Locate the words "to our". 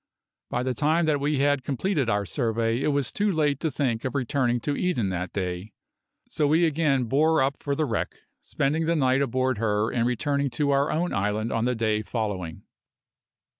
10.49-10.89